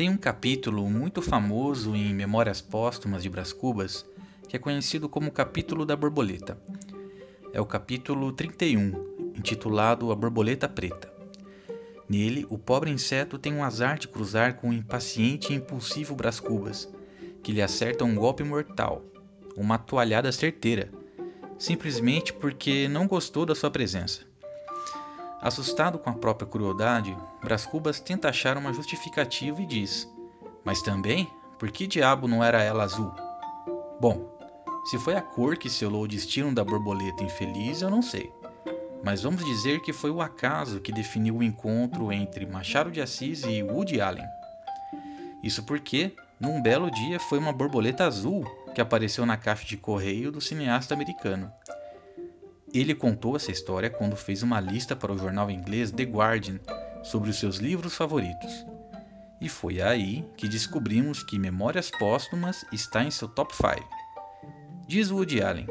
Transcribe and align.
Tem 0.00 0.08
um 0.08 0.16
capítulo 0.16 0.88
muito 0.88 1.20
famoso 1.20 1.94
em 1.94 2.14
Memórias 2.14 2.62
Póstumas 2.62 3.22
de 3.22 3.28
Brás 3.28 3.52
Cubas 3.52 4.06
que 4.48 4.56
é 4.56 4.58
conhecido 4.58 5.10
como 5.10 5.28
o 5.28 5.30
capítulo 5.30 5.84
da 5.84 5.94
borboleta. 5.94 6.58
É 7.52 7.60
o 7.60 7.66
capítulo 7.66 8.32
31, 8.32 9.34
intitulado 9.36 10.10
A 10.10 10.16
Borboleta 10.16 10.66
Preta. 10.66 11.12
Nele, 12.08 12.46
o 12.48 12.56
pobre 12.56 12.90
inseto 12.90 13.38
tem 13.38 13.52
um 13.52 13.62
azar 13.62 13.98
de 13.98 14.08
cruzar 14.08 14.54
com 14.54 14.70
o 14.70 14.72
impaciente 14.72 15.52
e 15.52 15.56
impulsivo 15.56 16.16
Brás 16.16 16.40
Cubas, 16.40 16.88
que 17.42 17.52
lhe 17.52 17.60
acerta 17.60 18.02
um 18.02 18.14
golpe 18.14 18.42
mortal, 18.42 19.04
uma 19.54 19.76
toalhada 19.76 20.32
certeira, 20.32 20.90
simplesmente 21.58 22.32
porque 22.32 22.88
não 22.88 23.06
gostou 23.06 23.44
da 23.44 23.54
sua 23.54 23.70
presença. 23.70 24.29
Assustado 25.42 25.98
com 25.98 26.10
a 26.10 26.14
própria 26.14 26.46
crueldade, 26.46 27.16
Brás 27.42 27.64
Cubas 27.64 27.98
tenta 27.98 28.28
achar 28.28 28.58
uma 28.58 28.74
justificativa 28.74 29.62
e 29.62 29.66
diz: 29.66 30.06
Mas 30.62 30.82
também, 30.82 31.26
por 31.58 31.70
que 31.70 31.86
diabo 31.86 32.28
não 32.28 32.44
era 32.44 32.62
ela 32.62 32.84
azul? 32.84 33.10
Bom, 33.98 34.38
se 34.84 34.98
foi 34.98 35.14
a 35.14 35.22
cor 35.22 35.56
que 35.56 35.70
selou 35.70 36.02
o 36.02 36.08
destino 36.08 36.54
da 36.54 36.62
borboleta 36.62 37.24
infeliz, 37.24 37.80
eu 37.80 37.88
não 37.88 38.02
sei. 38.02 38.30
Mas 39.02 39.22
vamos 39.22 39.42
dizer 39.42 39.80
que 39.80 39.94
foi 39.94 40.10
o 40.10 40.20
acaso 40.20 40.80
que 40.80 40.92
definiu 40.92 41.36
o 41.36 41.42
encontro 41.42 42.12
entre 42.12 42.44
Machado 42.44 42.90
de 42.90 43.00
Assis 43.00 43.42
e 43.44 43.62
Woody 43.62 43.98
Allen. 43.98 44.26
Isso 45.42 45.62
porque, 45.62 46.14
num 46.38 46.60
belo 46.60 46.90
dia, 46.90 47.18
foi 47.18 47.38
uma 47.38 47.52
borboleta 47.52 48.04
azul 48.04 48.44
que 48.74 48.80
apareceu 48.80 49.24
na 49.24 49.38
caixa 49.38 49.66
de 49.66 49.78
correio 49.78 50.30
do 50.30 50.40
cineasta 50.40 50.92
americano. 50.92 51.50
Ele 52.72 52.94
contou 52.94 53.34
essa 53.34 53.50
história 53.50 53.90
quando 53.90 54.14
fez 54.14 54.44
uma 54.44 54.60
lista 54.60 54.94
para 54.94 55.12
o 55.12 55.18
jornal 55.18 55.50
inglês 55.50 55.90
The 55.90 56.04
Guardian 56.04 56.60
sobre 57.02 57.30
os 57.30 57.38
seus 57.38 57.56
livros 57.56 57.96
favoritos. 57.96 58.64
E 59.40 59.48
foi 59.48 59.82
aí 59.82 60.24
que 60.36 60.46
descobrimos 60.46 61.22
que 61.24 61.38
Memórias 61.38 61.90
Póstumas 61.90 62.64
está 62.72 63.02
em 63.02 63.10
seu 63.10 63.26
top 63.26 63.56
5. 63.56 63.88
Diz 64.86 65.10
Woody 65.10 65.42
Allen: 65.42 65.66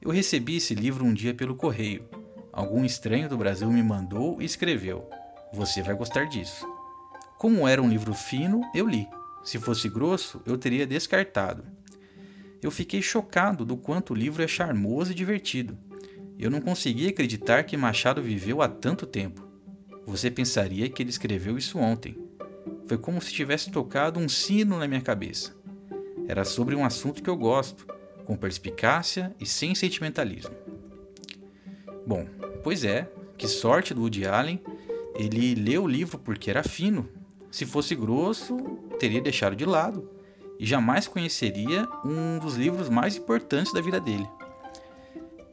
Eu 0.00 0.12
recebi 0.12 0.56
esse 0.56 0.74
livro 0.74 1.04
um 1.04 1.12
dia 1.12 1.34
pelo 1.34 1.56
correio. 1.56 2.08
Algum 2.52 2.84
estranho 2.84 3.28
do 3.28 3.36
Brasil 3.36 3.68
me 3.68 3.82
mandou 3.82 4.40
e 4.40 4.44
escreveu: 4.44 5.10
Você 5.52 5.82
vai 5.82 5.96
gostar 5.96 6.26
disso. 6.26 6.64
Como 7.38 7.66
era 7.66 7.82
um 7.82 7.88
livro 7.88 8.14
fino, 8.14 8.60
eu 8.72 8.86
li. 8.86 9.08
Se 9.42 9.58
fosse 9.58 9.88
grosso, 9.88 10.40
eu 10.46 10.56
teria 10.56 10.86
descartado. 10.86 11.64
Eu 12.62 12.70
fiquei 12.70 13.02
chocado 13.02 13.64
do 13.64 13.76
quanto 13.76 14.12
o 14.12 14.16
livro 14.16 14.42
é 14.42 14.46
charmoso 14.46 15.10
e 15.10 15.14
divertido. 15.14 15.76
Eu 16.38 16.50
não 16.50 16.60
conseguia 16.60 17.10
acreditar 17.10 17.64
que 17.64 17.76
Machado 17.76 18.22
viveu 18.22 18.60
há 18.60 18.68
tanto 18.68 19.06
tempo. 19.06 19.46
Você 20.06 20.30
pensaria 20.30 20.88
que 20.88 21.02
ele 21.02 21.10
escreveu 21.10 21.56
isso 21.56 21.78
ontem. 21.78 22.16
Foi 22.86 22.98
como 22.98 23.20
se 23.20 23.32
tivesse 23.32 23.70
tocado 23.70 24.20
um 24.20 24.28
sino 24.28 24.78
na 24.78 24.86
minha 24.86 25.00
cabeça. 25.00 25.54
Era 26.28 26.44
sobre 26.44 26.74
um 26.74 26.84
assunto 26.84 27.22
que 27.22 27.30
eu 27.30 27.36
gosto, 27.36 27.86
com 28.24 28.36
perspicácia 28.36 29.34
e 29.40 29.46
sem 29.46 29.74
sentimentalismo. 29.74 30.54
Bom, 32.06 32.26
pois 32.62 32.84
é, 32.84 33.08
que 33.36 33.48
sorte 33.48 33.94
do 33.94 34.02
Woody 34.02 34.26
Allen. 34.26 34.60
Ele 35.16 35.54
leu 35.54 35.84
o 35.84 35.88
livro 35.88 36.18
porque 36.18 36.50
era 36.50 36.62
fino. 36.62 37.08
Se 37.50 37.64
fosse 37.64 37.94
grosso, 37.94 38.56
teria 38.98 39.20
deixado 39.20 39.54
de 39.54 39.64
lado 39.64 40.10
e 40.58 40.66
jamais 40.66 41.06
conheceria 41.06 41.88
um 42.04 42.38
dos 42.38 42.56
livros 42.56 42.88
mais 42.88 43.16
importantes 43.16 43.72
da 43.72 43.80
vida 43.80 44.00
dele. 44.00 44.28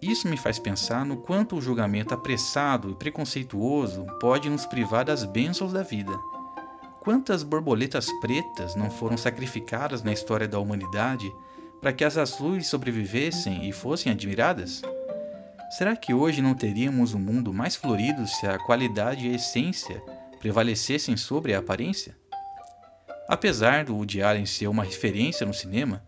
Isso 0.00 0.28
me 0.28 0.36
faz 0.36 0.58
pensar 0.58 1.06
no 1.06 1.16
quanto 1.16 1.56
o 1.56 1.60
julgamento 1.60 2.12
apressado 2.12 2.90
e 2.90 2.94
preconceituoso 2.94 4.04
pode 4.20 4.50
nos 4.50 4.66
privar 4.66 5.04
das 5.04 5.24
bênçãos 5.24 5.72
da 5.72 5.82
vida. 5.82 6.12
Quantas 7.00 7.42
borboletas 7.42 8.10
pretas 8.20 8.74
não 8.74 8.90
foram 8.90 9.16
sacrificadas 9.16 10.02
na 10.02 10.12
história 10.12 10.46
da 10.46 10.58
humanidade 10.58 11.32
para 11.80 11.92
que 11.92 12.04
as 12.04 12.18
azuis 12.18 12.66
sobrevivessem 12.66 13.68
e 13.68 13.72
fossem 13.72 14.12
admiradas? 14.12 14.82
Será 15.70 15.96
que 15.96 16.12
hoje 16.12 16.42
não 16.42 16.54
teríamos 16.54 17.14
um 17.14 17.18
mundo 17.18 17.52
mais 17.52 17.74
florido 17.74 18.26
se 18.26 18.46
a 18.46 18.58
qualidade 18.58 19.26
e 19.26 19.32
a 19.32 19.36
essência 19.36 20.02
prevalecessem 20.38 21.16
sobre 21.16 21.54
a 21.54 21.58
aparência? 21.58 22.16
Apesar 23.28 23.84
do 23.84 23.96
Woody 23.96 24.22
Allen 24.22 24.46
ser 24.46 24.68
uma 24.68 24.84
referência 24.84 25.46
no 25.46 25.54
cinema, 25.54 26.02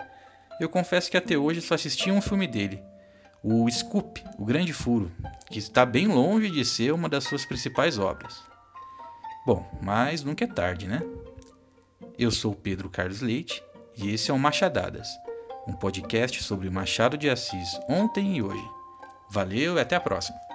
eu 0.61 0.69
confesso 0.69 1.11
que 1.11 1.17
até 1.17 1.37
hoje 1.37 1.61
só 1.61 1.75
assisti 1.75 2.11
um 2.11 2.21
filme 2.21 2.47
dele, 2.47 2.83
o 3.43 3.71
Scoop, 3.71 4.23
O 4.39 4.45
Grande 4.45 4.73
Furo, 4.73 5.11
que 5.47 5.59
está 5.59 5.87
bem 5.87 6.07
longe 6.07 6.51
de 6.51 6.65
ser 6.65 6.93
uma 6.93 7.09
das 7.09 7.25
suas 7.25 7.45
principais 7.45 7.99
obras. 7.99 8.43
Bom, 9.47 9.67
mas 9.81 10.23
nunca 10.25 10.45
é 10.45 10.47
tarde, 10.47 10.87
né? 10.87 11.01
Eu 12.19 12.31
sou 12.31 12.55
Pedro 12.55 12.91
Carlos 12.91 13.21
Leite 13.21 13.63
e 13.97 14.13
esse 14.13 14.31
é 14.31 14.35
o 14.35 14.39
Machadadas, 14.39 15.09
um 15.67 15.73
podcast 15.73 16.43
sobre 16.43 16.69
Machado 16.69 17.17
de 17.17 17.31
Assis 17.31 17.79
ontem 17.89 18.37
e 18.37 18.43
hoje. 18.43 18.71
Valeu 19.31 19.77
e 19.77 19.81
até 19.81 19.97
a 19.97 20.01
próxima! 20.01 20.48